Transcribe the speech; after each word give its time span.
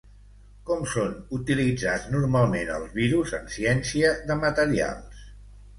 Com 0.69 0.87
són 0.93 1.11
utilitzats 1.39 2.09
normalment 2.15 2.73
els 2.79 2.97
virus 3.03 3.39
en 3.41 3.47
ciència 3.59 4.19
de 4.33 4.41
materials? 4.45 5.27